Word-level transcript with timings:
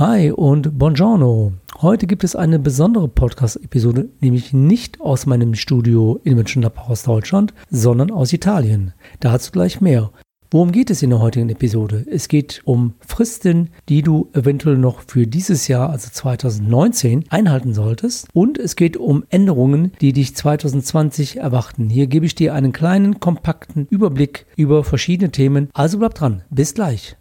Hi 0.00 0.30
und 0.30 0.78
buongiorno. 0.78 1.52
Heute 1.82 2.06
gibt 2.06 2.24
es 2.24 2.34
eine 2.34 2.58
besondere 2.58 3.06
Podcast-Episode, 3.06 4.08
nämlich 4.20 4.54
nicht 4.54 4.98
aus 4.98 5.26
meinem 5.26 5.54
Studio 5.54 6.18
in 6.24 6.36
Mönchengladbach 6.36 6.88
aus 6.88 7.02
Deutschland, 7.02 7.52
sondern 7.68 8.10
aus 8.10 8.32
Italien. 8.32 8.94
Dazu 9.20 9.52
gleich 9.52 9.82
mehr. 9.82 10.10
Worum 10.50 10.72
geht 10.72 10.88
es 10.88 11.02
in 11.02 11.10
der 11.10 11.18
heutigen 11.18 11.50
Episode? 11.50 12.06
Es 12.10 12.28
geht 12.28 12.62
um 12.64 12.94
Fristen, 13.06 13.68
die 13.90 14.00
du 14.00 14.30
eventuell 14.32 14.78
noch 14.78 15.02
für 15.06 15.26
dieses 15.26 15.68
Jahr, 15.68 15.90
also 15.90 16.08
2019, 16.10 17.26
einhalten 17.28 17.74
solltest. 17.74 18.26
Und 18.32 18.56
es 18.56 18.76
geht 18.76 18.96
um 18.96 19.24
Änderungen, 19.28 19.92
die 20.00 20.14
dich 20.14 20.34
2020 20.34 21.36
erwarten. 21.36 21.90
Hier 21.90 22.06
gebe 22.06 22.24
ich 22.24 22.34
dir 22.34 22.54
einen 22.54 22.72
kleinen, 22.72 23.20
kompakten 23.20 23.86
Überblick 23.90 24.46
über 24.56 24.82
verschiedene 24.82 25.30
Themen. 25.30 25.68
Also 25.74 25.98
bleib 25.98 26.14
dran. 26.14 26.40
Bis 26.48 26.72
gleich. 26.72 27.18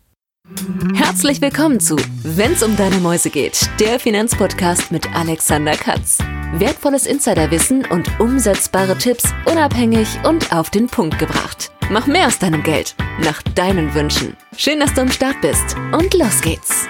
Herzlich 1.09 1.41
willkommen 1.41 1.79
zu 1.79 1.95
Wenn's 2.21 2.61
um 2.61 2.77
deine 2.77 2.97
Mäuse 2.97 3.31
geht, 3.31 3.67
der 3.79 3.99
Finanzpodcast 3.99 4.91
mit 4.91 5.11
Alexander 5.15 5.71
Katz. 5.71 6.19
Wertvolles 6.53 7.07
Insiderwissen 7.07 7.83
und 7.89 8.19
umsetzbare 8.19 8.95
Tipps 8.95 9.23
unabhängig 9.51 10.07
und 10.23 10.53
auf 10.53 10.69
den 10.69 10.85
Punkt 10.85 11.17
gebracht. 11.17 11.71
Mach 11.89 12.05
mehr 12.05 12.27
aus 12.27 12.37
deinem 12.37 12.61
Geld, 12.61 12.95
nach 13.23 13.41
deinen 13.41 13.95
Wünschen. 13.95 14.37
Schön, 14.55 14.79
dass 14.79 14.93
du 14.93 15.01
am 15.01 15.09
Start 15.09 15.41
bist 15.41 15.75
und 15.97 16.13
los 16.13 16.41
geht's. 16.41 16.87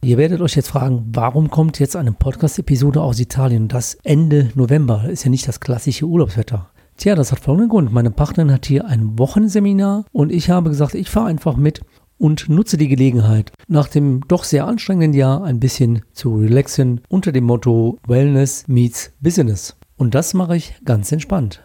Ihr 0.00 0.16
werdet 0.16 0.40
euch 0.40 0.56
jetzt 0.56 0.68
fragen, 0.68 1.04
warum 1.12 1.50
kommt 1.50 1.78
jetzt 1.78 1.96
eine 1.96 2.12
Podcast-Episode 2.12 3.02
aus 3.02 3.20
Italien? 3.20 3.68
Das 3.68 3.98
Ende 4.04 4.52
November 4.54 5.04
ist 5.10 5.24
ja 5.24 5.30
nicht 5.30 5.46
das 5.46 5.60
klassische 5.60 6.06
Urlaubswetter. 6.06 6.70
Tja, 6.96 7.14
das 7.14 7.30
hat 7.30 7.40
folgenden 7.40 7.68
Grund. 7.68 7.92
Meine 7.92 8.10
Partnerin 8.10 8.52
hat 8.52 8.64
hier 8.64 8.86
ein 8.86 9.18
Wochenseminar 9.18 10.06
und 10.12 10.32
ich 10.32 10.48
habe 10.48 10.70
gesagt, 10.70 10.94
ich 10.94 11.10
fahre 11.10 11.26
einfach 11.26 11.56
mit 11.56 11.82
und 12.24 12.48
nutze 12.48 12.78
die 12.78 12.88
Gelegenheit, 12.88 13.52
nach 13.68 13.86
dem 13.86 14.22
doch 14.28 14.44
sehr 14.44 14.66
anstrengenden 14.66 15.12
Jahr 15.12 15.44
ein 15.44 15.60
bisschen 15.60 16.06
zu 16.14 16.36
relaxen 16.36 17.02
unter 17.10 17.32
dem 17.32 17.44
Motto 17.44 17.98
Wellness 18.06 18.66
meets 18.66 19.12
Business. 19.20 19.76
Und 19.98 20.14
das 20.14 20.32
mache 20.32 20.56
ich 20.56 20.72
ganz 20.86 21.12
entspannt. 21.12 21.62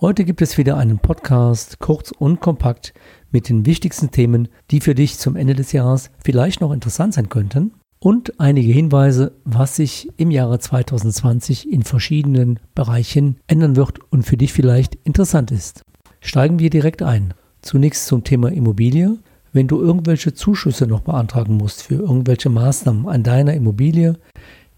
Heute 0.00 0.24
gibt 0.24 0.40
es 0.40 0.56
wieder 0.56 0.76
einen 0.76 1.00
Podcast, 1.00 1.80
kurz 1.80 2.12
und 2.12 2.38
kompakt, 2.40 2.94
mit 3.32 3.48
den 3.48 3.66
wichtigsten 3.66 4.12
Themen, 4.12 4.46
die 4.70 4.78
für 4.78 4.94
dich 4.94 5.18
zum 5.18 5.34
Ende 5.34 5.56
des 5.56 5.72
Jahres 5.72 6.12
vielleicht 6.24 6.60
noch 6.60 6.70
interessant 6.70 7.14
sein 7.14 7.28
könnten 7.28 7.72
und 7.98 8.38
einige 8.38 8.72
Hinweise, 8.72 9.32
was 9.44 9.74
sich 9.74 10.10
im 10.16 10.30
Jahre 10.30 10.60
2020 10.60 11.72
in 11.72 11.82
verschiedenen 11.82 12.60
Bereichen 12.76 13.38
ändern 13.48 13.74
wird 13.74 13.98
und 14.12 14.22
für 14.22 14.36
dich 14.36 14.52
vielleicht 14.52 14.94
interessant 15.02 15.50
ist. 15.50 15.82
Steigen 16.20 16.60
wir 16.60 16.70
direkt 16.70 17.02
ein. 17.02 17.34
Zunächst 17.62 18.06
zum 18.06 18.22
Thema 18.22 18.52
Immobilie. 18.52 19.18
Wenn 19.58 19.66
du 19.66 19.80
irgendwelche 19.80 20.34
Zuschüsse 20.34 20.86
noch 20.86 21.00
beantragen 21.00 21.56
musst 21.56 21.82
für 21.82 21.96
irgendwelche 21.96 22.48
Maßnahmen 22.48 23.08
an 23.08 23.24
deiner 23.24 23.54
Immobilie, 23.54 24.16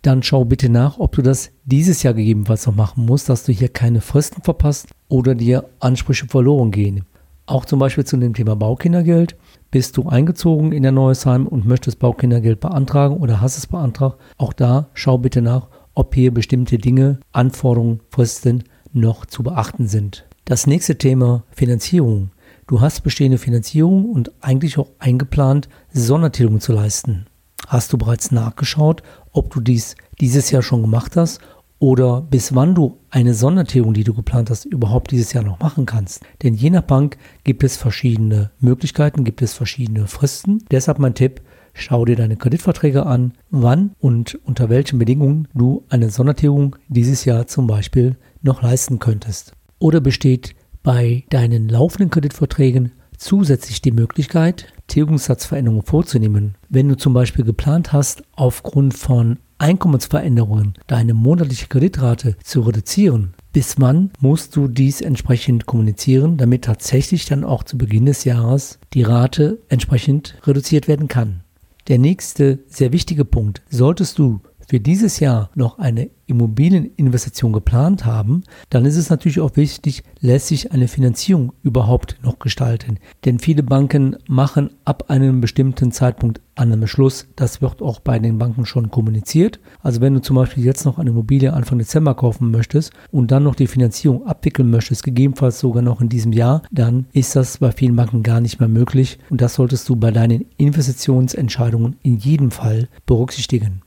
dann 0.01 0.23
schau 0.23 0.47
bitte 0.47 0.71
nach, 0.71 0.99
ob 0.99 1.13
du 1.13 1.21
das 1.21 1.51
dieses 1.67 2.03
Jahr 2.03 2.15
gegebenenfalls 2.15 2.65
noch 2.65 2.75
machen 2.75 3.05
musst, 3.05 3.29
dass 3.29 3.45
du 3.45 3.53
hier 3.53 3.69
keine 3.69 4.01
Fristen 4.01 4.43
verpasst 4.43 4.89
oder 5.11 5.35
dir 5.35 5.69
Ansprüche 5.81 6.29
verloren 6.29 6.71
gehen. 6.71 7.05
Auch 7.45 7.67
zum 7.67 7.79
Beispiel 7.79 8.07
zu 8.07 8.17
dem 8.17 8.33
Thema 8.33 8.57
Baukindergeld. 8.57 9.37
Bist 9.71 9.99
du 9.99 10.09
eingezogen 10.09 10.73
in 10.73 10.83
der 10.83 10.93
Neuesheim 10.93 11.47
und 11.47 11.67
möchtest 11.67 11.99
Baukindergeld 11.99 12.61
beantragen 12.61 13.19
oder 13.19 13.43
hast 13.43 13.59
es 13.59 13.67
beantragt? 13.67 14.17
Auch 14.39 14.55
da 14.55 14.89
schau 14.95 15.19
bitte 15.19 15.43
nach, 15.43 15.69
ob 15.93 16.15
hier 16.15 16.33
bestimmte 16.33 16.79
Dinge, 16.79 17.21
Anforderungen, 17.33 18.01
Fristen 18.09 18.65
noch 18.95 19.27
zu 19.27 19.43
beachten 19.43 19.89
sind. 19.89 20.27
Das 20.47 20.67
nächste 20.67 20.97
Thema 20.97 21.45
Finanzierung. 21.51 22.31
Du 22.71 22.81
hast 22.81 23.01
bestehende 23.01 23.39
Finanzierung 23.39 24.09
und 24.09 24.31
eigentlich 24.41 24.79
auch 24.79 24.87
eingeplant, 25.01 25.69
Sondertilgung 25.93 26.61
zu 26.61 26.73
leisten. 26.73 27.27
Hast 27.67 27.93
du 27.93 27.99
bereits 27.99 28.31
nachgeschaut, 28.31 29.03
ob 29.33 29.53
du 29.53 29.61
dies 29.61 29.97
dieses 30.21 30.53
Jahr 30.53 30.63
schon 30.63 30.81
gemacht 30.81 31.17
hast 31.17 31.41
oder 31.81 32.21
bis 32.21 32.55
wann 32.55 32.77
du 32.77 32.99
eine 33.11 33.35
Sondertilgung, 33.35 33.93
die 33.93 34.05
du 34.05 34.15
geplant 34.15 34.51
hast, 34.51 34.67
überhaupt 34.67 35.11
dieses 35.11 35.33
Jahr 35.33 35.43
noch 35.43 35.59
machen 35.59 35.85
kannst. 35.85 36.23
Denn 36.45 36.55
je 36.55 36.71
nach 36.71 36.83
Bank 36.83 37.19
gibt 37.43 37.65
es 37.65 37.77
verschiedene 37.77 38.53
Möglichkeiten, 38.61 39.25
gibt 39.25 39.43
es 39.43 39.53
verschiedene 39.53 40.07
Fristen. 40.07 40.65
Deshalb 40.71 41.01
mein 41.01 41.17
Tipp, 41.17 41.41
schau 41.75 42.05
dir 42.05 42.15
deine 42.15 42.37
Kreditverträge 42.37 43.05
an, 43.05 43.33
wann 43.51 43.97
und 43.99 44.39
unter 44.45 44.69
welchen 44.69 45.01
Bedingungen 45.01 45.49
du 45.55 45.83
eine 45.89 46.09
Sondertilgung 46.09 46.77
dieses 46.87 47.25
Jahr 47.25 47.49
zum 47.49 47.67
Beispiel 47.67 48.17
noch 48.43 48.63
leisten 48.63 49.01
könntest. 49.01 49.55
Oder 49.81 50.01
besteht 50.01 50.55
bei 50.83 51.25
deinen 51.31 51.69
laufenden 51.69 52.11
Kreditverträgen 52.11 52.93
zusätzlich 53.17 53.83
die 53.83 53.93
Möglichkeit, 53.93 54.73
Tilgungssatzveränderungen 54.87 55.85
vorzunehmen. 55.85 56.55
Wenn 56.69 56.89
du 56.89 56.97
zum 56.97 57.13
Beispiel 57.13 57.45
geplant 57.45 57.93
hast, 57.93 58.23
aufgrund 58.35 58.95
von 58.95 59.39
Einkommensveränderungen 59.59 60.75
deine 60.87 61.13
monatliche 61.13 61.67
Kreditrate 61.67 62.37
zu 62.43 62.63
reduzieren, 62.63 63.35
bis 63.53 63.79
wann 63.79 64.11
musst 64.21 64.57
du 64.57 64.69
dies 64.69 65.03
entsprechend 65.03 65.67
kommunizieren, 65.67 66.39
damit 66.39 66.65
tatsächlich 66.65 67.27
dann 67.27 67.45
auch 67.45 67.63
zu 67.63 67.77
Beginn 67.77 68.07
des 68.07 68.25
Jahres 68.25 68.79
die 68.95 69.03
Rate 69.03 69.59
entsprechend 69.69 70.37
reduziert 70.47 70.89
werden 70.89 71.09
kann. 71.09 71.43
Der 71.89 71.99
nächste 71.99 72.61
sehr 72.69 72.93
wichtige 72.93 73.25
Punkt, 73.25 73.63
solltest 73.69 74.19
du 74.19 74.41
für 74.71 74.79
dieses 74.79 75.19
Jahr 75.19 75.51
noch 75.57 75.81
eine 75.81 76.11
Immobilieninvestition 76.29 77.53
geplant 77.53 78.05
haben, 78.05 78.45
dann 78.69 78.85
ist 78.85 78.97
es 78.97 79.11
natürlich 79.11 79.41
auch 79.41 79.57
wichtig, 79.57 80.05
lässt 80.21 80.47
sich 80.47 80.71
eine 80.71 80.87
Finanzierung 80.87 81.53
überhaupt 81.65 82.19
noch 82.23 82.39
gestalten. 82.39 82.99
Denn 83.25 83.41
viele 83.41 83.65
Banken 83.65 84.15
machen 84.29 84.71
ab 84.85 85.11
einem 85.11 85.41
bestimmten 85.41 85.91
Zeitpunkt 85.91 86.41
einen 86.55 86.79
Beschluss. 86.79 87.27
Das 87.35 87.61
wird 87.61 87.83
auch 87.83 87.99
bei 87.99 88.21
den 88.21 88.39
Banken 88.39 88.65
schon 88.65 88.93
kommuniziert. 88.93 89.59
Also 89.81 90.01
wenn 90.01 90.15
du 90.15 90.23
zum 90.23 90.37
Beispiel 90.37 90.65
jetzt 90.65 90.85
noch 90.85 91.01
eine 91.01 91.11
Immobilie 91.11 91.53
Anfang 91.53 91.79
Dezember 91.79 92.15
kaufen 92.15 92.53
möchtest 92.53 92.93
und 93.11 93.33
dann 93.33 93.43
noch 93.43 93.57
die 93.57 93.67
Finanzierung 93.67 94.25
abwickeln 94.25 94.71
möchtest, 94.71 95.03
gegebenenfalls 95.03 95.59
sogar 95.59 95.83
noch 95.83 96.01
in 96.01 96.09
diesem 96.09 96.33
Jahr, 96.33 96.63
dann 96.71 97.07
ist 97.13 97.35
das 97.35 97.59
bei 97.59 97.73
vielen 97.73 97.97
Banken 97.97 98.23
gar 98.23 98.41
nicht 98.41 98.61
mehr 98.61 98.69
möglich. 98.69 99.19
Und 99.31 99.41
das 99.41 99.55
solltest 99.55 99.89
du 99.89 99.97
bei 99.97 100.13
deinen 100.13 100.47
Investitionsentscheidungen 100.59 101.97
in 102.05 102.19
jedem 102.19 102.53
Fall 102.53 102.89
berücksichtigen. 103.05 103.83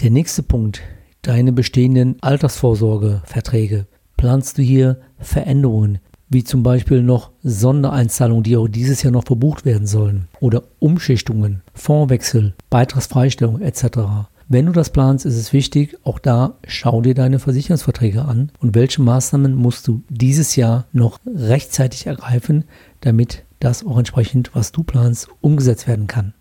Der 0.00 0.10
nächste 0.10 0.42
Punkt, 0.42 0.82
deine 1.22 1.52
bestehenden 1.52 2.16
Altersvorsorgeverträge. 2.20 3.86
Planst 4.16 4.58
du 4.58 4.62
hier 4.62 5.00
Veränderungen, 5.18 5.98
wie 6.28 6.44
zum 6.44 6.62
Beispiel 6.62 7.02
noch 7.02 7.30
Sondereinzahlungen, 7.42 8.42
die 8.42 8.56
auch 8.56 8.68
dieses 8.68 9.02
Jahr 9.02 9.12
noch 9.12 9.24
verbucht 9.24 9.64
werden 9.64 9.86
sollen, 9.86 10.28
oder 10.40 10.64
Umschichtungen, 10.78 11.62
Fondswechsel, 11.74 12.54
Beitragsfreistellung 12.70 13.60
etc. 13.60 14.28
Wenn 14.48 14.66
du 14.66 14.72
das 14.72 14.90
planst, 14.90 15.24
ist 15.24 15.36
es 15.36 15.52
wichtig, 15.52 15.96
auch 16.02 16.18
da 16.18 16.58
schau 16.66 17.00
dir 17.00 17.14
deine 17.14 17.38
Versicherungsverträge 17.38 18.22
an 18.22 18.50
und 18.60 18.74
welche 18.74 19.00
Maßnahmen 19.00 19.54
musst 19.54 19.88
du 19.88 20.02
dieses 20.08 20.56
Jahr 20.56 20.86
noch 20.92 21.18
rechtzeitig 21.24 22.06
ergreifen, 22.06 22.64
damit 23.00 23.44
das 23.60 23.86
auch 23.86 23.96
entsprechend, 23.96 24.54
was 24.54 24.72
du 24.72 24.82
planst, 24.82 25.28
umgesetzt 25.40 25.88
werden 25.88 26.08
kann. 26.08 26.34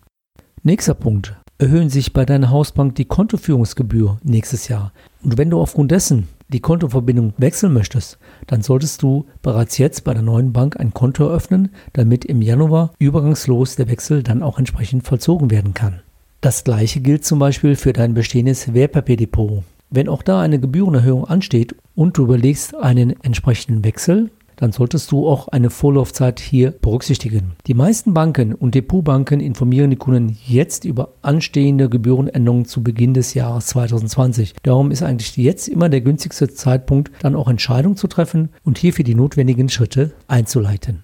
Nächster 0.63 0.93
Punkt, 0.93 1.35
erhöhen 1.57 1.89
sich 1.89 2.13
bei 2.13 2.25
deiner 2.25 2.49
Hausbank 2.49 2.95
die 2.95 3.05
Kontoführungsgebühr 3.05 4.17
nächstes 4.23 4.67
Jahr. 4.67 4.91
Und 5.23 5.37
wenn 5.37 5.49
du 5.49 5.59
aufgrund 5.59 5.91
dessen 5.91 6.27
die 6.49 6.59
Kontoverbindung 6.59 7.33
wechseln 7.37 7.73
möchtest, 7.73 8.17
dann 8.47 8.61
solltest 8.61 9.01
du 9.01 9.25
bereits 9.41 9.77
jetzt 9.77 10.03
bei 10.03 10.13
der 10.13 10.23
neuen 10.23 10.53
Bank 10.53 10.79
ein 10.79 10.93
Konto 10.93 11.25
eröffnen, 11.25 11.69
damit 11.93 12.25
im 12.25 12.41
Januar 12.41 12.93
übergangslos 12.99 13.75
der 13.75 13.89
Wechsel 13.89 14.23
dann 14.23 14.43
auch 14.43 14.59
entsprechend 14.59 15.05
vollzogen 15.05 15.49
werden 15.51 15.73
kann. 15.73 16.01
Das 16.41 16.63
gleiche 16.63 16.99
gilt 16.99 17.23
zum 17.23 17.39
Beispiel 17.39 17.75
für 17.75 17.93
dein 17.93 18.13
bestehendes 18.13 18.73
Wertpapierdepot. 18.73 19.63
Wenn 19.89 20.09
auch 20.09 20.23
da 20.23 20.41
eine 20.41 20.59
Gebührenerhöhung 20.59 21.25
ansteht 21.25 21.75
und 21.95 22.17
du 22.17 22.23
überlegst 22.23 22.75
einen 22.75 23.11
entsprechenden 23.23 23.83
Wechsel, 23.83 24.29
dann 24.63 24.71
solltest 24.71 25.11
du 25.11 25.27
auch 25.27 25.49
eine 25.49 25.69
Vorlaufzeit 25.69 26.39
hier 26.39 26.71
berücksichtigen. 26.71 27.51
Die 27.67 27.73
meisten 27.73 28.13
Banken 28.13 28.55
und 28.55 28.75
Depotbanken 28.75 29.41
informieren 29.41 29.89
die 29.89 29.97
Kunden 29.97 30.37
jetzt 30.45 30.85
über 30.85 31.15
anstehende 31.21 31.89
Gebührenänderungen 31.89 32.63
zu 32.63 32.81
Beginn 32.81 33.13
des 33.13 33.33
Jahres 33.33 33.67
2020. 33.67 34.53
Darum 34.63 34.91
ist 34.91 35.03
eigentlich 35.03 35.35
jetzt 35.35 35.67
immer 35.67 35.89
der 35.89 35.99
günstigste 35.99 36.47
Zeitpunkt, 36.47 37.11
dann 37.19 37.35
auch 37.35 37.49
Entscheidungen 37.49 37.97
zu 37.97 38.07
treffen 38.07 38.49
und 38.63 38.77
hierfür 38.77 39.03
die 39.03 39.15
notwendigen 39.15 39.67
Schritte 39.67 40.13
einzuleiten. 40.29 41.03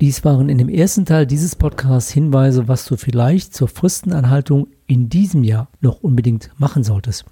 Dies 0.00 0.24
waren 0.24 0.48
in 0.48 0.58
dem 0.58 0.68
ersten 0.68 1.04
Teil 1.04 1.26
dieses 1.26 1.54
Podcasts 1.54 2.10
Hinweise, 2.10 2.66
was 2.66 2.86
du 2.86 2.96
vielleicht 2.96 3.54
zur 3.54 3.68
Fristenanhaltung 3.68 4.66
in 4.88 5.08
diesem 5.08 5.44
Jahr 5.44 5.68
noch 5.80 6.00
unbedingt 6.00 6.50
machen 6.56 6.82
solltest. 6.82 7.24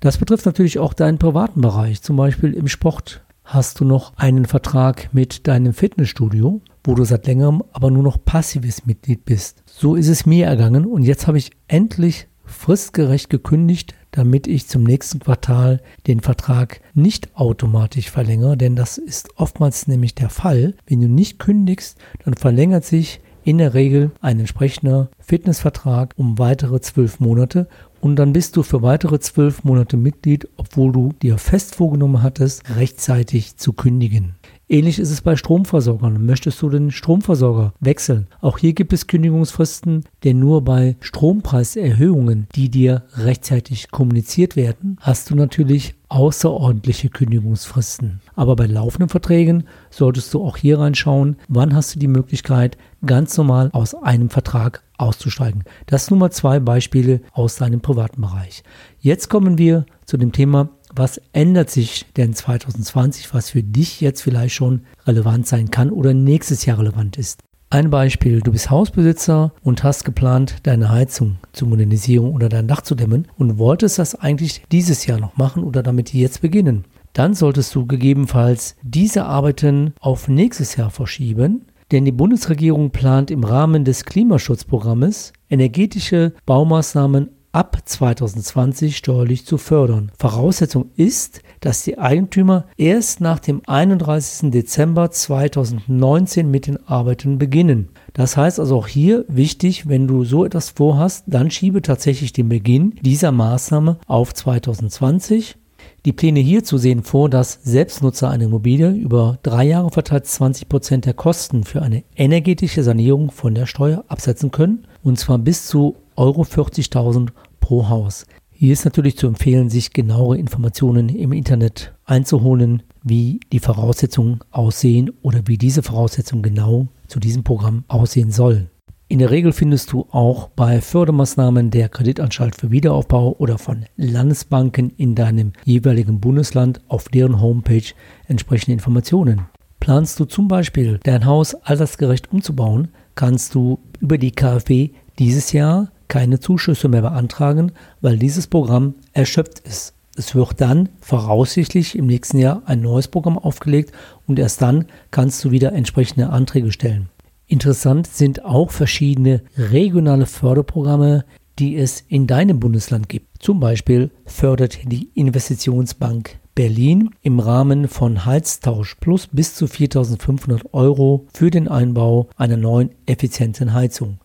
Das 0.00 0.18
betrifft 0.18 0.44
natürlich 0.44 0.78
auch 0.78 0.92
deinen 0.92 1.16
privaten 1.18 1.62
Bereich, 1.62 2.02
zum 2.02 2.16
Beispiel 2.16 2.52
im 2.52 2.68
Sport, 2.68 3.22
hast 3.48 3.80
du 3.80 3.84
noch 3.86 4.12
einen 4.16 4.44
Vertrag 4.44 5.08
mit 5.12 5.48
deinem 5.48 5.72
Fitnessstudio, 5.72 6.60
wo 6.84 6.94
du 6.94 7.04
seit 7.04 7.26
längerem 7.26 7.62
aber 7.72 7.90
nur 7.90 8.02
noch 8.02 8.22
passives 8.22 8.84
Mitglied 8.84 9.24
bist. 9.24 9.62
So 9.64 9.94
ist 9.96 10.08
es 10.08 10.26
mir 10.26 10.46
ergangen 10.46 10.84
und 10.84 11.02
jetzt 11.02 11.26
habe 11.26 11.38
ich 11.38 11.52
endlich 11.66 12.28
fristgerecht 12.44 13.30
gekündigt, 13.30 13.94
damit 14.10 14.46
ich 14.46 14.68
zum 14.68 14.84
nächsten 14.84 15.18
Quartal 15.18 15.80
den 16.06 16.20
Vertrag 16.20 16.82
nicht 16.92 17.36
automatisch 17.36 18.10
verlängere, 18.10 18.56
denn 18.56 18.76
das 18.76 18.98
ist 18.98 19.30
oftmals 19.36 19.86
nämlich 19.86 20.14
der 20.14 20.28
Fall. 20.28 20.74
Wenn 20.86 21.00
du 21.00 21.08
nicht 21.08 21.38
kündigst, 21.38 21.98
dann 22.24 22.34
verlängert 22.34 22.84
sich 22.84 23.20
in 23.48 23.56
der 23.56 23.72
Regel 23.72 24.10
ein 24.20 24.40
entsprechender 24.40 25.08
Fitnessvertrag 25.20 26.12
um 26.18 26.38
weitere 26.38 26.82
zwölf 26.82 27.18
Monate 27.18 27.66
und 28.02 28.16
dann 28.16 28.34
bist 28.34 28.54
du 28.58 28.62
für 28.62 28.82
weitere 28.82 29.20
zwölf 29.20 29.64
Monate 29.64 29.96
Mitglied, 29.96 30.46
obwohl 30.58 30.92
du 30.92 31.14
dir 31.22 31.38
fest 31.38 31.76
vorgenommen 31.76 32.22
hattest, 32.22 32.76
rechtzeitig 32.76 33.56
zu 33.56 33.72
kündigen. 33.72 34.34
Ähnlich 34.70 34.98
ist 34.98 35.10
es 35.10 35.22
bei 35.22 35.34
Stromversorgern. 35.34 36.26
Möchtest 36.26 36.60
du 36.60 36.68
den 36.68 36.90
Stromversorger 36.90 37.72
wechseln? 37.80 38.26
Auch 38.42 38.58
hier 38.58 38.74
gibt 38.74 38.92
es 38.92 39.06
Kündigungsfristen, 39.06 40.04
denn 40.24 40.38
nur 40.38 40.62
bei 40.62 40.96
Strompreiserhöhungen, 41.00 42.48
die 42.54 42.68
dir 42.68 43.04
rechtzeitig 43.14 43.90
kommuniziert 43.90 44.56
werden, 44.56 44.98
hast 45.00 45.30
du 45.30 45.36
natürlich 45.36 45.94
außerordentliche 46.10 47.08
Kündigungsfristen. 47.08 48.20
Aber 48.34 48.56
bei 48.56 48.66
laufenden 48.66 49.08
Verträgen 49.08 49.64
solltest 49.88 50.34
du 50.34 50.44
auch 50.44 50.58
hier 50.58 50.78
reinschauen, 50.78 51.36
wann 51.48 51.74
hast 51.74 51.94
du 51.94 51.98
die 51.98 52.06
Möglichkeit, 52.06 52.76
ganz 53.06 53.38
normal 53.38 53.70
aus 53.72 53.94
einem 53.94 54.28
Vertrag 54.28 54.82
auszusteigen. 54.98 55.64
Das 55.86 56.06
sind 56.06 56.10
nur 56.10 56.28
mal 56.28 56.30
zwei 56.30 56.60
Beispiele 56.60 57.20
aus 57.32 57.56
deinem 57.56 57.80
privaten 57.80 58.20
Bereich. 58.20 58.64
Jetzt 59.00 59.30
kommen 59.30 59.56
wir 59.56 59.86
zu 60.04 60.18
dem 60.18 60.32
Thema 60.32 60.70
was 60.94 61.20
ändert 61.32 61.70
sich 61.70 62.06
denn 62.16 62.34
2020, 62.34 63.32
was 63.34 63.50
für 63.50 63.62
dich 63.62 64.00
jetzt 64.00 64.22
vielleicht 64.22 64.54
schon 64.54 64.82
relevant 65.06 65.46
sein 65.46 65.70
kann 65.70 65.90
oder 65.90 66.14
nächstes 66.14 66.64
Jahr 66.66 66.78
relevant 66.78 67.16
ist? 67.16 67.40
Ein 67.70 67.90
Beispiel, 67.90 68.40
du 68.40 68.52
bist 68.52 68.70
Hausbesitzer 68.70 69.52
und 69.62 69.84
hast 69.84 70.04
geplant, 70.04 70.56
deine 70.62 70.90
Heizung 70.90 71.36
zu 71.52 71.66
modernisieren 71.66 72.30
oder 72.30 72.48
dein 72.48 72.66
Dach 72.66 72.80
zu 72.80 72.94
dämmen 72.94 73.28
und 73.36 73.58
wolltest 73.58 73.98
das 73.98 74.14
eigentlich 74.14 74.62
dieses 74.72 75.04
Jahr 75.04 75.20
noch 75.20 75.36
machen 75.36 75.62
oder 75.62 75.82
damit 75.82 76.14
jetzt 76.14 76.40
beginnen. 76.40 76.86
Dann 77.12 77.34
solltest 77.34 77.74
du 77.74 77.84
gegebenenfalls 77.84 78.76
diese 78.82 79.26
Arbeiten 79.26 79.92
auf 80.00 80.28
nächstes 80.28 80.76
Jahr 80.76 80.90
verschieben, 80.90 81.66
denn 81.90 82.06
die 82.06 82.12
Bundesregierung 82.12 82.90
plant 82.90 83.30
im 83.30 83.44
Rahmen 83.44 83.84
des 83.84 84.04
Klimaschutzprogrammes 84.04 85.32
energetische 85.50 86.32
Baumaßnahmen 86.46 87.30
ab 87.52 87.78
2020 87.84 88.96
steuerlich 88.96 89.46
zu 89.46 89.58
fördern. 89.58 90.12
Voraussetzung 90.18 90.90
ist, 90.96 91.42
dass 91.60 91.82
die 91.82 91.98
Eigentümer 91.98 92.66
erst 92.76 93.20
nach 93.20 93.38
dem 93.38 93.62
31. 93.66 94.50
Dezember 94.50 95.10
2019 95.10 96.50
mit 96.50 96.66
den 96.66 96.86
Arbeiten 96.86 97.38
beginnen. 97.38 97.88
Das 98.12 98.36
heißt 98.36 98.60
also 98.60 98.76
auch 98.76 98.86
hier 98.86 99.24
wichtig, 99.28 99.88
wenn 99.88 100.06
du 100.06 100.24
so 100.24 100.44
etwas 100.44 100.70
vorhast, 100.70 101.24
dann 101.26 101.50
schiebe 101.50 101.82
tatsächlich 101.82 102.32
den 102.32 102.48
Beginn 102.48 102.94
dieser 103.02 103.32
Maßnahme 103.32 103.98
auf 104.06 104.34
2020. 104.34 105.56
Die 106.04 106.12
Pläne 106.12 106.40
hierzu 106.40 106.78
sehen 106.78 107.02
vor, 107.02 107.28
dass 107.28 107.60
Selbstnutzer 107.64 108.30
eine 108.30 108.44
Immobilie 108.44 108.90
über 108.90 109.38
drei 109.42 109.64
Jahre 109.64 109.90
verteilt 109.90 110.26
20 110.26 110.68
Prozent 110.68 111.06
der 111.06 111.14
Kosten 111.14 111.64
für 111.64 111.82
eine 111.82 112.04
energetische 112.16 112.82
Sanierung 112.82 113.30
von 113.30 113.54
der 113.54 113.66
Steuer 113.66 114.04
absetzen 114.08 114.50
können, 114.50 114.86
und 115.02 115.18
zwar 115.18 115.38
bis 115.38 115.66
zu 115.66 115.96
Euro 116.18 116.42
40.000 116.42 117.28
pro 117.60 117.88
Haus. 117.88 118.26
Hier 118.50 118.72
ist 118.72 118.84
natürlich 118.84 119.16
zu 119.16 119.28
empfehlen, 119.28 119.70
sich 119.70 119.92
genauere 119.92 120.36
Informationen 120.36 121.08
im 121.08 121.32
Internet 121.32 121.94
einzuholen, 122.04 122.82
wie 123.04 123.38
die 123.52 123.60
Voraussetzungen 123.60 124.40
aussehen 124.50 125.12
oder 125.22 125.42
wie 125.46 125.56
diese 125.56 125.84
Voraussetzungen 125.84 126.42
genau 126.42 126.88
zu 127.06 127.20
diesem 127.20 127.44
Programm 127.44 127.84
aussehen 127.86 128.32
sollen. 128.32 128.68
In 129.06 129.20
der 129.20 129.30
Regel 129.30 129.52
findest 129.52 129.92
du 129.92 130.06
auch 130.10 130.48
bei 130.48 130.80
Fördermaßnahmen 130.80 131.70
der 131.70 131.88
Kreditanstalt 131.88 132.56
für 132.56 132.72
Wiederaufbau 132.72 133.36
oder 133.38 133.56
von 133.56 133.86
Landesbanken 133.96 134.90
in 134.96 135.14
deinem 135.14 135.52
jeweiligen 135.64 136.18
Bundesland 136.18 136.80
auf 136.88 137.08
deren 137.08 137.40
Homepage 137.40 137.94
entsprechende 138.26 138.72
Informationen. 138.72 139.42
Planst 139.78 140.18
du 140.18 140.24
zum 140.24 140.48
Beispiel 140.48 140.98
dein 141.04 141.24
Haus 141.24 141.54
altersgerecht 141.54 142.32
umzubauen, 142.32 142.88
kannst 143.14 143.54
du 143.54 143.78
über 144.00 144.18
die 144.18 144.32
KfW 144.32 144.90
dieses 145.18 145.52
Jahr 145.52 145.92
keine 146.08 146.40
Zuschüsse 146.40 146.88
mehr 146.88 147.02
beantragen, 147.02 147.72
weil 148.00 148.18
dieses 148.18 148.46
Programm 148.46 148.94
erschöpft 149.12 149.60
ist. 149.60 149.94
Es 150.16 150.34
wird 150.34 150.60
dann 150.60 150.88
voraussichtlich 151.00 151.96
im 151.96 152.06
nächsten 152.06 152.38
Jahr 152.38 152.62
ein 152.66 152.80
neues 152.80 153.06
Programm 153.06 153.38
aufgelegt 153.38 153.92
und 154.26 154.38
erst 154.38 154.60
dann 154.60 154.86
kannst 155.12 155.44
du 155.44 155.52
wieder 155.52 155.72
entsprechende 155.72 156.30
Anträge 156.30 156.72
stellen. 156.72 157.08
Interessant 157.46 158.08
sind 158.08 158.44
auch 158.44 158.70
verschiedene 158.72 159.42
regionale 159.56 160.26
Förderprogramme, 160.26 161.24
die 161.58 161.76
es 161.76 162.04
in 162.08 162.26
deinem 162.26 162.60
Bundesland 162.60 163.08
gibt. 163.08 163.42
Zum 163.42 163.60
Beispiel 163.60 164.10
fördert 164.26 164.78
die 164.90 165.08
Investitionsbank 165.14 166.38
Berlin 166.54 167.10
im 167.22 167.38
Rahmen 167.38 167.86
von 167.86 168.24
Heiztausch 168.24 168.96
Plus 168.96 169.28
bis 169.28 169.54
zu 169.54 169.66
4.500 169.66 170.72
Euro 170.72 171.26
für 171.32 171.50
den 171.50 171.68
Einbau 171.68 172.28
einer 172.36 172.56
neuen 172.56 172.90
effizienten 173.06 173.72
Heizung. 173.72 174.18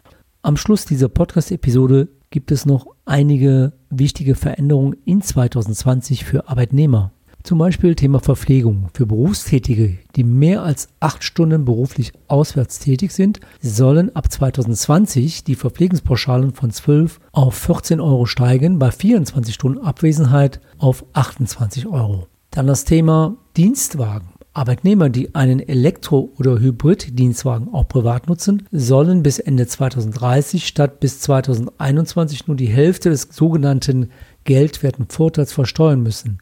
Am 0.46 0.58
Schluss 0.58 0.84
dieser 0.84 1.08
Podcast-Episode 1.08 2.10
gibt 2.30 2.52
es 2.52 2.66
noch 2.66 2.88
einige 3.06 3.72
wichtige 3.90 4.36
Veränderungen 4.36 4.98
in 5.06 5.22
2020 5.22 6.26
für 6.26 6.50
Arbeitnehmer. 6.50 7.14
Zum 7.44 7.60
Beispiel 7.60 7.96
Thema 7.96 8.20
Verpflegung. 8.20 8.90
Für 8.94 9.06
Berufstätige, 9.06 10.00
die 10.18 10.26
mehr 10.26 10.62
als 10.62 10.90
acht 11.00 11.24
Stunden 11.24 11.64
beruflich 11.64 12.12
auswärts 12.28 12.80
tätig 12.80 13.14
sind, 13.14 13.40
sollen 13.62 14.14
ab 14.18 14.30
2020 14.30 15.46
die 15.46 15.56
Verpflegungspauschalen 15.56 16.52
von 16.52 16.72
12 16.72 17.22
auf 17.32 17.56
14 17.56 18.02
Euro 18.02 18.26
steigen, 18.26 18.80
bei 18.80 18.92
24 18.92 19.56
Stunden 19.56 19.80
Abwesenheit 19.80 20.60
auf 20.78 21.06
28 21.14 21.88
Euro. 21.88 22.28
Dann 22.52 22.68
das 22.68 22.84
Thema 22.84 23.38
Dienstwagen. 23.56 24.33
Arbeitnehmer, 24.54 25.10
die 25.10 25.34
einen 25.34 25.60
Elektro- 25.60 26.32
oder 26.38 26.60
Hybrid-Dienstwagen 26.60 27.74
auch 27.74 27.88
privat 27.88 28.28
nutzen, 28.28 28.68
sollen 28.72 29.24
bis 29.24 29.40
Ende 29.40 29.66
2030 29.66 30.68
statt 30.68 31.00
bis 31.00 31.20
2021 31.22 32.48
nur 32.48 32.56
die 32.56 32.68
Hälfte 32.68 33.10
des 33.10 33.30
sogenannten 33.32 34.12
geldwerten 34.44 35.08
Vorteils 35.10 35.54
versteuern 35.54 36.04
müssen. 36.04 36.40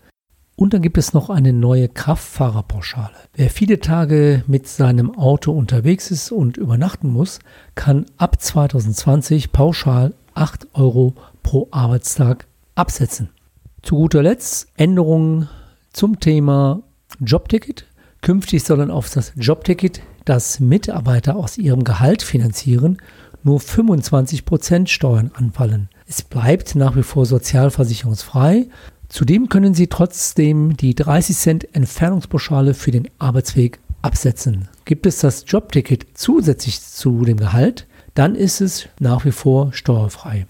Und 0.57 0.73
dann 0.73 0.81
gibt 0.81 0.97
es 0.97 1.13
noch 1.13 1.29
eine 1.29 1.53
neue 1.53 1.87
Kraftfahrerpauschale. 1.87 3.15
Wer 3.33 3.49
viele 3.49 3.79
Tage 3.79 4.43
mit 4.45 4.67
seinem 4.67 5.17
Auto 5.17 5.51
unterwegs 5.53 6.11
ist 6.11 6.31
und 6.31 6.57
übernachten 6.57 7.09
muss, 7.09 7.39
kann 7.75 8.05
ab 8.17 8.41
2020 8.41 9.51
pauschal 9.51 10.13
8 10.33 10.67
Euro 10.73 11.15
pro 11.43 11.67
Arbeitstag 11.71 12.45
absetzen. 12.75 13.29
Zu 13.81 13.95
guter 13.95 14.21
Letzt 14.21 14.67
Änderungen 14.75 15.49
zum 15.93 16.19
Thema 16.19 16.83
Jobticket. 17.19 17.87
Künftig 18.21 18.63
sollen 18.63 18.91
auf 18.91 19.09
das 19.09 19.33
Jobticket, 19.35 20.01
das 20.25 20.59
Mitarbeiter 20.59 21.35
aus 21.35 21.57
ihrem 21.57 21.83
Gehalt 21.83 22.21
finanzieren, 22.21 22.97
nur 23.43 23.59
25% 23.59 24.87
Steuern 24.87 25.31
anfallen. 25.33 25.89
Es 26.05 26.21
bleibt 26.21 26.75
nach 26.75 26.95
wie 26.95 27.01
vor 27.01 27.25
sozialversicherungsfrei. 27.25 28.67
Zudem 29.09 29.49
können 29.49 29.73
Sie 29.73 29.87
trotzdem 29.87 30.77
die 30.77 30.93
30 30.93 31.35
Cent 31.35 31.75
Entfernungspauschale 31.75 32.75
für 32.75 32.91
den 32.91 33.09
Arbeitsweg 33.17 33.79
absetzen. 34.03 34.69
Gibt 34.85 35.07
es 35.07 35.19
das 35.19 35.45
Jobticket 35.47 36.05
zusätzlich 36.13 36.79
zu 36.79 37.25
dem 37.25 37.37
Gehalt, 37.37 37.87
dann 38.13 38.35
ist 38.35 38.61
es 38.61 38.87
nach 38.99 39.25
wie 39.25 39.31
vor 39.31 39.73
steuerfrei. 39.73 40.45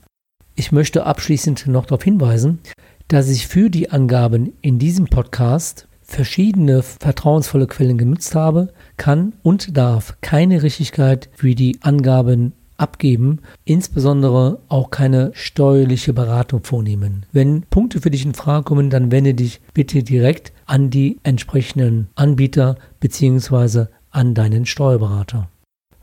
Ich 0.56 0.74
möchte 0.74 1.06
abschließend 1.06 1.68
noch 1.68 1.86
darauf 1.86 2.04
hinweisen, 2.04 2.60
dass 3.08 3.30
ich 3.30 3.48
für 3.48 3.70
die 3.70 3.92
Angaben 3.92 4.54
in 4.62 4.78
diesem 4.78 5.06
Podcast 5.06 5.88
verschiedene 6.12 6.84
vertrauensvolle 6.84 7.68
Quellen 7.68 7.98
genutzt 7.98 8.36
habe, 8.36 8.74
kann 8.98 9.34
und 9.44 9.78
darf 9.78 10.18
keine 10.22 10.64
Richtigkeit 10.64 11.30
für 11.34 11.56
die 11.56 11.80
Angaben 11.82 12.54
abgeben, 12.78 13.40
insbesondere 13.64 14.60
auch 14.68 14.90
keine 14.90 15.32
steuerliche 15.34 16.14
Beratung 16.14 16.64
vornehmen. 16.64 17.26
Wenn 17.32 17.62
Punkte 17.70 18.02
für 18.02 18.10
dich 18.10 18.26
in 18.26 18.34
Frage 18.34 18.64
kommen, 18.64 18.90
dann 18.90 19.12
wende 19.12 19.34
dich 19.34 19.62
bitte 19.74 20.04
direkt 20.04 20.52
an 20.66 20.90
die 20.90 21.20
entsprechenden 21.24 22.10
Anbieter 22.16 22.76
bzw. 23.00 23.86
an 24.10 24.34
deinen 24.34 24.66
Steuerberater. 24.66 25.48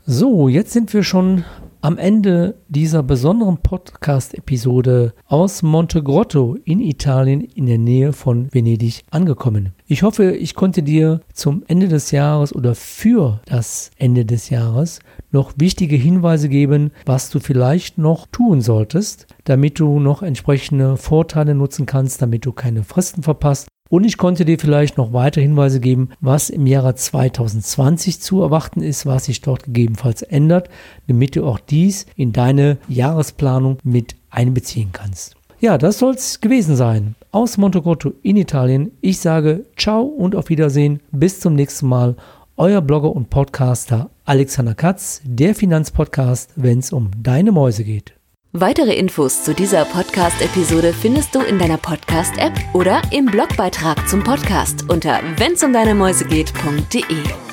So, 0.05 0.47
jetzt 0.47 0.71
sind 0.71 0.93
wir 0.93 1.03
schon 1.03 1.43
am 1.81 1.97
Ende 1.97 2.55
dieser 2.67 3.03
besonderen 3.03 3.57
Podcast-Episode 3.57 5.13
aus 5.25 5.63
Montegrotto 5.63 6.57
in 6.65 6.81
Italien 6.81 7.41
in 7.41 7.67
der 7.67 7.77
Nähe 7.77 8.11
von 8.11 8.53
Venedig 8.53 9.03
angekommen. 9.11 9.73
Ich 9.87 10.03
hoffe, 10.03 10.31
ich 10.31 10.55
konnte 10.55 10.83
dir 10.83 11.21
zum 11.33 11.63
Ende 11.67 11.87
des 11.87 12.11
Jahres 12.11 12.53
oder 12.53 12.75
für 12.75 13.39
das 13.45 13.91
Ende 13.97 14.25
des 14.25 14.49
Jahres 14.49 14.99
noch 15.31 15.53
wichtige 15.57 15.95
Hinweise 15.95 16.49
geben, 16.49 16.91
was 17.05 17.29
du 17.29 17.39
vielleicht 17.39 17.97
noch 17.97 18.27
tun 18.27 18.61
solltest, 18.61 19.27
damit 19.45 19.79
du 19.79 19.99
noch 19.99 20.21
entsprechende 20.21 20.97
Vorteile 20.97 21.55
nutzen 21.55 21.85
kannst, 21.85 22.21
damit 22.21 22.45
du 22.45 22.51
keine 22.51 22.83
Fristen 22.83 23.23
verpasst 23.23 23.67
und 23.89 24.03
ich 24.03 24.17
konnte 24.17 24.45
dir 24.45 24.59
vielleicht 24.59 24.97
noch 24.97 25.13
weitere 25.13 25.41
Hinweise 25.41 25.79
geben, 25.79 26.09
was 26.21 26.49
im 26.49 26.67
Jahre 26.67 26.95
2020 26.95 28.21
zu 28.21 28.41
erwarten 28.41 28.81
ist, 28.81 29.05
was 29.05 29.25
sich 29.25 29.41
dort 29.41 29.63
gegebenenfalls 29.63 30.21
ändert, 30.21 30.69
damit 31.07 31.35
du 31.35 31.45
auch 31.45 31.59
dies 31.59 32.05
in 32.15 32.31
deine 32.31 32.77
Jahresplanung 32.87 33.79
mit 33.83 34.15
einbeziehen 34.29 34.89
kannst. 34.93 35.35
Ja, 35.59 35.77
das 35.77 35.99
soll 35.99 36.13
es 36.13 36.39
gewesen 36.39 36.75
sein. 36.75 37.15
Aus 37.31 37.57
Montegrotto 37.57 38.13
in 38.21 38.37
Italien. 38.37 38.91
Ich 39.01 39.19
sage 39.19 39.65
ciao 39.75 40.03
und 40.03 40.35
auf 40.35 40.49
Wiedersehen. 40.49 41.01
Bis 41.11 41.39
zum 41.39 41.55
nächsten 41.55 41.87
Mal. 41.87 42.15
euer 42.55 42.81
Blogger 42.81 43.15
und 43.15 43.29
Podcaster 43.29 44.09
Alexander 44.25 44.75
Katz, 44.75 45.21
der 45.23 45.55
Finanzpodcast, 45.55 46.51
wenn 46.55 46.79
es 46.79 46.93
um 46.93 47.09
deine 47.17 47.51
Mäuse 47.51 47.83
geht. 47.83 48.18
Weitere 48.53 48.95
Infos 48.95 49.43
zu 49.43 49.53
dieser 49.53 49.85
Podcast-Episode 49.85 50.91
findest 50.91 51.35
du 51.35 51.41
in 51.41 51.59
deiner 51.59 51.77
Podcast-App 51.77 52.53
oder 52.73 53.03
im 53.11 53.27
Blogbeitrag 53.27 54.09
zum 54.09 54.23
Podcast 54.23 54.89
unter 54.89 55.19
wennsumdeinemäusegeht.de. 55.37 57.48